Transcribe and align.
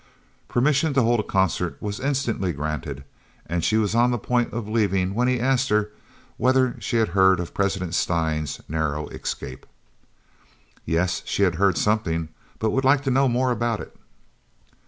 Permission 0.47 0.95
to 0.95 1.03
hold 1.03 1.19
a 1.19 1.23
concert 1.23 1.77
was 1.79 1.99
instantly 1.99 2.53
granted, 2.53 3.03
and 3.45 3.63
she 3.63 3.77
was 3.77 3.93
on 3.93 4.09
the 4.09 4.17
point 4.17 4.51
of 4.51 4.67
leaving, 4.67 5.13
when 5.13 5.27
he 5.27 5.39
asked 5.39 5.69
her 5.69 5.91
whether 6.37 6.75
she 6.79 6.95
had 6.97 7.09
heard 7.09 7.39
of 7.39 7.53
President 7.53 7.93
Steyn's 7.93 8.59
narrow 8.67 9.07
escape. 9.09 9.67
Yes, 10.85 11.21
she 11.25 11.43
had 11.43 11.53
heard 11.61 11.77
something, 11.77 12.29
but 12.57 12.71
would 12.71 12.83
like 12.83 13.03
to 13.03 13.11
know 13.11 13.29
more 13.29 13.51
about 13.51 13.79
it. 13.79 13.95